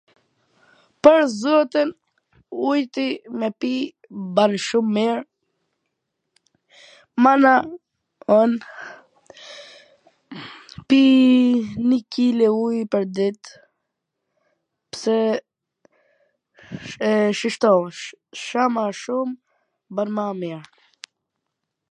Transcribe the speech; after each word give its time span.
Pwr 1.05 1.21
zotin, 1.41 1.89
ujti 2.69 3.03
me 3.41 3.47
pi 3.63 3.71
ban 4.37 4.51
shum 4.67 4.87
mir, 4.95 5.17
mana 7.23 7.53
un 8.39 8.51
pii 10.87 11.85
ni 11.89 11.97
kile 12.15 12.47
uj 12.63 12.77
pwrdit, 12.95 13.41
pse, 14.95 15.17
shishto, 17.41 17.73
sa 18.45 18.61
MA 18.75 18.85
SHUM 19.03 19.29
BAN 19.95 20.09
MA 20.17 20.27
MIR. 20.39 20.65